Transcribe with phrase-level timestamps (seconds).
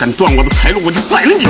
[0.00, 1.44] 敢断我的财路，我就宰了你！